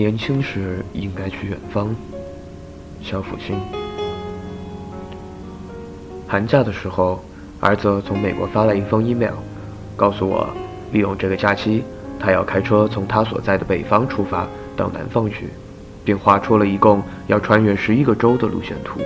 [0.00, 1.94] 年轻时应该去远方。
[3.02, 3.54] 肖复兴。
[6.26, 7.22] 寒假的时候，
[7.60, 9.34] 儿子从美国发来一封 email，
[9.96, 10.48] 告诉我，
[10.90, 11.84] 利用这个假期，
[12.18, 15.50] 他要开车从他所在的北方出发到南方去，
[16.02, 19.00] 并画出了一共要穿越十一个州的路线图。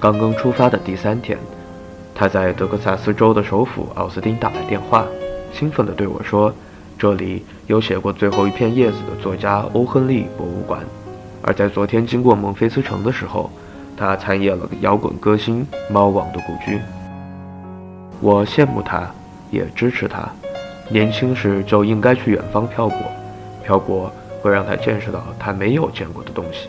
[0.00, 1.36] 刚刚出发的第三天，
[2.14, 5.06] 他在德克萨斯州的首府奥斯汀打来电话，
[5.52, 6.50] 兴奋地对我说
[7.00, 10.82] ：“这里有写过《最后一片叶子》的作家欧亨利博物馆。”
[11.40, 13.50] 而在昨天经过孟菲斯城的时候，
[13.96, 16.78] 他参演了摇滚歌星猫王的故居。
[18.20, 19.10] 我羡慕他，
[19.50, 20.28] 也支持他。
[20.90, 22.98] 年轻时就应该去远方漂泊，
[23.64, 26.68] 漂泊会让他见识到他没有见过的东西，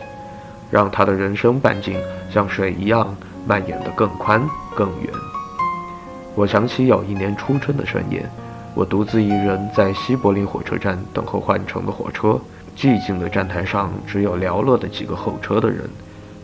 [0.70, 3.14] 让他的人生半径像水一样
[3.46, 4.42] 蔓延得更宽
[4.74, 5.12] 更远。
[6.34, 8.26] 我想起有一年初春的深夜，
[8.74, 12.40] 我独自一人在西柏林火车站等候换乘的火车。
[12.74, 15.88] 寂静的站台上只有寥落的几个候车的人，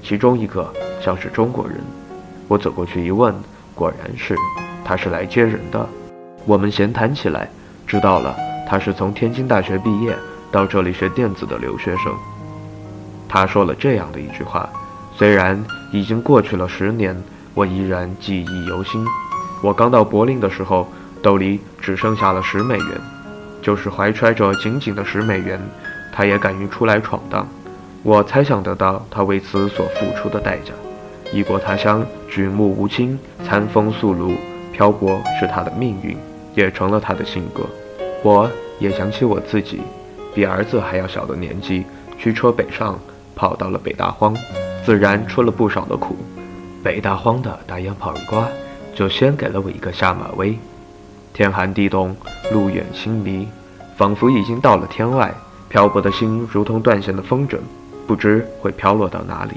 [0.02, 0.70] 其中一个
[1.02, 1.78] 像是中国人。
[2.48, 3.34] 我走过去一问，
[3.74, 4.36] 果然是，
[4.84, 5.88] 他是来接人的。
[6.44, 7.48] 我们闲谈起来，
[7.86, 8.36] 知道了
[8.68, 10.14] 他是从天津大学毕业
[10.52, 12.12] 到这里学电子的留学生。
[13.26, 14.68] 他说了这样的一句话，
[15.16, 15.58] 虽然
[15.92, 17.16] 已经过去了十年，
[17.54, 19.02] 我依然记忆犹新。
[19.62, 20.86] 我刚到柏林的时候，
[21.22, 22.86] 兜里只剩下了十美元，
[23.60, 25.60] 就是怀揣着紧紧的十美元。
[26.12, 27.46] 他也敢于出来闯荡，
[28.02, 30.72] 我猜想得到他为此所付出的代价。
[31.32, 34.32] 异国他乡，举目无亲，餐风宿露，
[34.72, 36.16] 漂泊是他的命运，
[36.54, 37.64] 也成了他的性格。
[38.22, 39.80] 我也想起我自己，
[40.34, 41.84] 比儿子还要小的年纪，
[42.18, 42.98] 驱车北上，
[43.36, 44.34] 跑到了北大荒，
[44.84, 46.16] 自然吃了不少的苦。
[46.82, 48.48] 北大荒的大雁泡瓜，
[48.94, 50.58] 就先给了我一个下马威。
[51.32, 52.16] 天寒地冻，
[52.52, 53.48] 路远心迷，
[53.96, 55.32] 仿佛已经到了天外。
[55.68, 57.58] 漂泊的心如同断线的风筝，
[58.06, 59.52] 不知会飘落到哪里。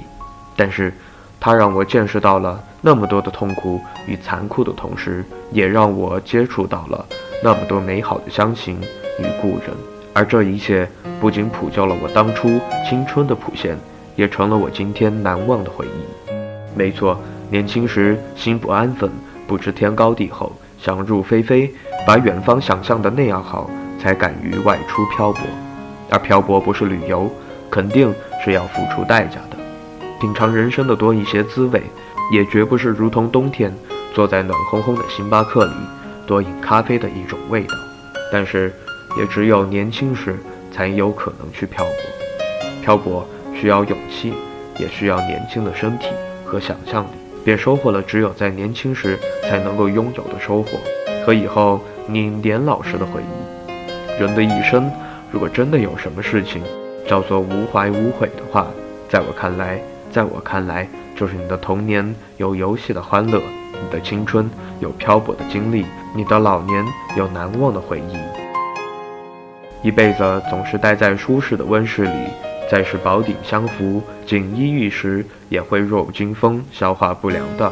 [0.58, 0.94] 但是，
[1.40, 7.06] 它让我见识到了那么多的痛苦与残酷的同时，也让我接触到了
[7.42, 8.80] 那么多美好的乡情
[9.20, 9.70] 与故人。
[10.14, 10.86] 而这一切
[11.22, 13.78] 不仅谱就了我当初青春的谱线，
[14.18, 16.32] 也成了我今天难忘的回忆。
[16.76, 17.18] 没错，
[17.50, 19.10] 年轻时心不安分，
[19.48, 20.52] 不知天高地厚，
[20.84, 21.72] 想入非非，
[22.08, 23.70] 把远方想象的那样好，
[24.02, 25.42] 才敢于外出漂泊。
[26.10, 27.32] 而漂泊不是旅游，
[27.70, 28.12] 肯定
[28.44, 29.58] 是要付出代价的。
[30.20, 31.84] 品尝人生的多一些滋味，
[32.34, 33.72] 也绝不是如同冬天
[34.12, 35.72] 坐在暖烘烘的星巴克里
[36.26, 37.76] 多饮咖啡的一种味道。
[38.32, 38.74] 但是，
[39.20, 40.36] 也只有年轻时
[40.72, 41.94] 才有可能去漂泊。
[42.82, 44.34] 漂泊需要勇气，
[44.80, 46.08] 也需要年轻的身体
[46.44, 47.10] 和想象力，
[47.44, 50.78] 便收获了只有在年轻时才能够拥有的收获
[51.26, 54.22] 和以后你年老时的回忆。
[54.22, 54.92] 人的一生。
[55.34, 56.62] 如果真的有什么事情
[57.08, 58.68] 叫做无怀无悔的话，
[59.08, 59.82] 在我看来，
[60.12, 60.86] 在我看来，
[61.16, 63.42] 就是你的童年有游戏的欢乐，
[63.72, 66.86] 你的青春有漂泊的经历，你的老年
[67.16, 68.18] 有难忘的回忆。
[69.88, 72.12] 一辈子总是待在舒适的温室里，
[72.72, 77.70] 再是宝鼎相扶、锦衣玉食，也会弱不禁风、消化不良的。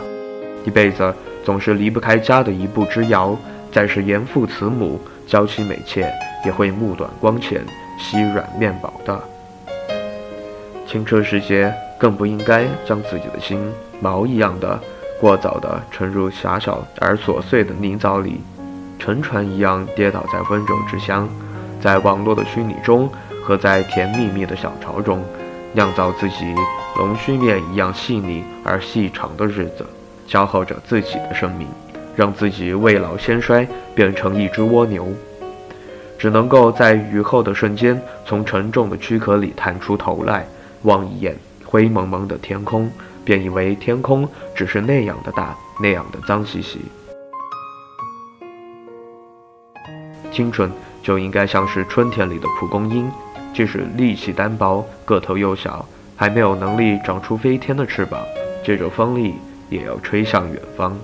[0.66, 1.16] 一辈子
[1.46, 3.34] 总是离不开家的一步之遥，
[3.72, 6.12] 再是严父慈母、娇妻美妾。
[6.46, 7.66] 也会目短光浅、
[7.98, 9.22] 稀软面薄的。
[10.86, 13.60] 青春时节，更不应该将自己的心
[14.02, 14.80] 毛一样的
[15.20, 18.40] 过早的沉入狭小而琐碎的泥沼里，
[18.98, 21.28] 沉船一样跌倒在温柔之乡，
[21.82, 23.10] 在网络的虚拟中
[23.50, 25.26] 和在甜蜜蜜的小巢中，
[25.74, 26.54] 酿造自己
[26.98, 29.84] 龙须面一样细腻而细长的日子，
[30.28, 31.68] 消耗着自己的生命，
[32.16, 35.12] 让自己未老先衰，变成一只蜗牛。
[36.20, 40.46] 只能够在雨后的瞬间，从沉重的躯壳里探出头来，
[40.84, 41.36] 望一眼
[41.66, 42.88] 灰蒙蒙的天空，
[43.26, 46.80] 便以为天空只是那样的大，那样的脏兮兮。
[50.32, 53.10] 青春就应该像是春天里的蒲公英，
[53.60, 55.86] 即使力气单薄，个头又小，
[56.16, 58.22] 还没有能力长出飞天的翅膀，
[58.64, 59.34] 借着风力
[59.70, 60.98] 也要吹向远方，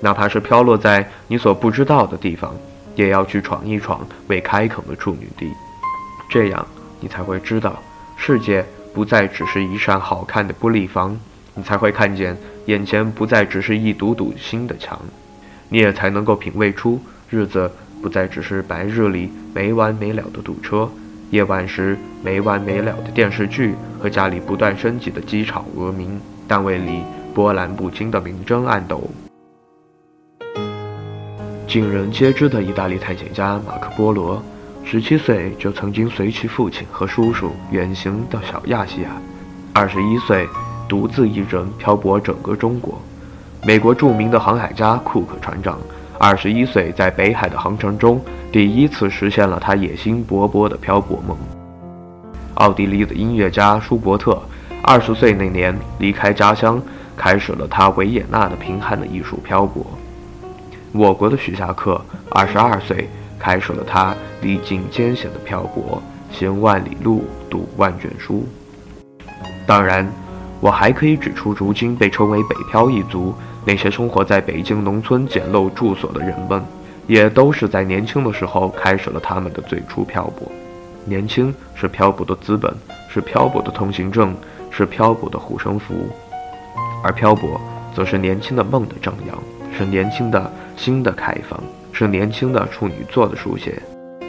[0.00, 2.54] 哪怕是飘落在你所不知道的地方。
[2.94, 5.52] 也要去闯一闯未开垦的处女地，
[6.30, 6.66] 这样
[7.00, 7.78] 你才会知道，
[8.16, 8.64] 世界
[8.94, 11.14] 不再只是一扇好看的玻璃房，
[11.54, 14.98] 你才会看见眼前不再只是一堵堵新的墙，
[15.68, 16.98] 你也才能够品味出
[17.28, 17.70] 日子
[18.00, 20.90] 不再只是白日里没完没了的堵车，
[21.30, 29.08] 夜晚时没完没了的电视剧和家里不断升级的机场俄鸣，单位里波澜不惊的明争暗斗。
[31.68, 34.42] 尽人皆知的意大利探险家马克·波罗，
[34.84, 39.10] 十七岁就曾经随其父亲和叔叔远行到小亚细亚，
[39.72, 40.48] 二十一岁
[40.88, 43.00] 独自一人漂泊整个中国。
[43.64, 45.78] 美国著名的航海家库克船长，
[46.22, 48.20] 二十一岁在北海的航程中
[48.52, 51.34] 第一次实现了他野心勃勃的漂泊梦。
[52.56, 54.38] 奥地利的音乐家舒伯特，
[54.82, 56.78] 二十岁那年离开家乡，
[57.16, 59.86] 开始了他维也纳的贫寒的艺术漂泊。
[60.92, 61.98] 我国的徐霞客，
[62.30, 63.08] 二十二岁。
[63.38, 68.46] 开始了他历尽艰险的漂泊，行万里路，读万卷书。
[69.66, 70.06] 当然，
[70.60, 73.34] 我还可以指出，如今被称为“北漂一族”
[73.70, 76.60] 那些生活在北京农村简陋住所的人们，
[77.06, 80.50] 也都是在年轻的时候开始了他们的最初漂泊。
[81.04, 82.74] 年轻是漂泊的资本，
[83.08, 84.34] 是漂泊的通行证，
[84.72, 85.94] 是漂泊的护身符，
[87.04, 87.60] 而漂泊
[87.94, 89.38] 则是年轻的梦的张扬，
[89.78, 91.56] 是年轻的心的开放。
[91.92, 93.80] 是年轻的处女座的书写，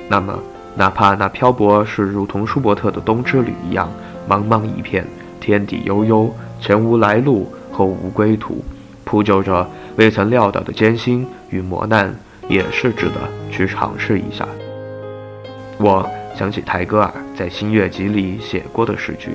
[0.07, 0.37] 那么，
[0.75, 3.89] 哪怕那漂泊是如同舒伯特的《冬之旅》一样，
[4.29, 5.03] 茫茫一片，
[5.39, 8.63] 天地悠悠，前无来路，后无归途，
[9.11, 12.15] 铺就着未曾料到的艰辛与磨难，
[12.47, 13.15] 也是值得
[13.51, 14.47] 去尝试一下。
[15.77, 19.31] 我想起泰戈尔在《新月集》里写过的诗句：“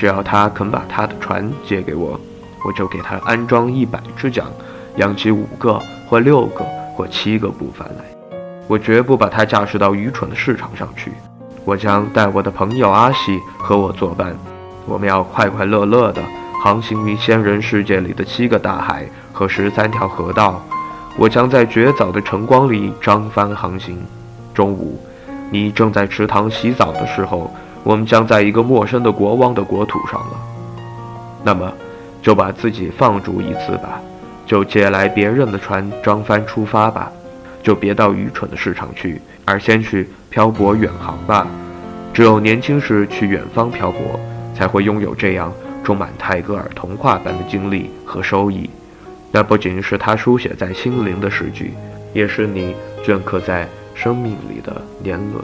[0.00, 2.18] 只要他肯把他的船借给我，
[2.64, 4.46] 我就给他安装一百只桨，
[4.96, 5.78] 养起五个
[6.08, 6.64] 或六个。”
[6.96, 8.04] 或七个步帆来，
[8.66, 11.12] 我绝不把它驾驶到愚蠢的市场上去。
[11.64, 14.34] 我将带我的朋友阿喜和我作伴，
[14.84, 16.20] 我们要快快乐乐地
[16.60, 20.62] 航行于仙人世界里的七个大海和十三条河道。
[21.16, 23.98] 我将在绝早的晨光里张帆航行。
[24.54, 25.00] 中午，
[25.50, 27.52] 你正在池塘洗澡的时候，
[27.82, 30.38] 我们将在一个陌生的国王的国土上了。
[31.42, 31.72] 那么，
[32.22, 34.00] 就把自己放逐一次吧。
[34.46, 37.10] 就借来别人的船，张帆出发吧。
[37.62, 41.46] 就别到愚蠢的市场去，而先去漂泊远航吧。
[42.14, 44.18] 只有年轻时去远方漂泊，
[44.54, 45.52] 才会拥有这样
[45.88, 48.68] 充满泰戈尔童话般的经历和收益。
[49.32, 51.72] 那不仅是他书写在心灵的诗句，
[52.12, 55.42] 也是你镌刻在生命里的年轮。